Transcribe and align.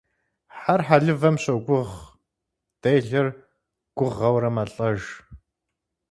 Хьэр 0.59 0.81
хьэлывэм 0.87 1.35
щогуыгъ, 1.43 1.95
делэр 2.81 3.27
гугъэурэ 3.97 4.49
мэлӏэж. 4.55 5.01